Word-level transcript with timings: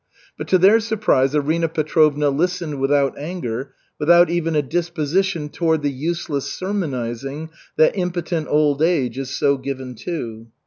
But 0.35 0.47
to 0.47 0.57
their 0.57 0.79
surprise 0.79 1.35
Arina 1.35 1.69
Petrovna 1.69 2.31
listened 2.31 2.79
without 2.81 3.15
anger, 3.19 3.75
without 3.99 4.31
even 4.31 4.55
a 4.55 4.63
disposition 4.63 5.47
toward 5.47 5.83
the 5.83 5.91
useless 5.91 6.51
sermonizing 6.51 7.51
that 7.77 7.95
impotent 7.95 8.47
old 8.47 8.81
age 8.81 9.19
is 9.19 9.29
so 9.29 9.57
given 9.59 9.93
to. 9.97 10.47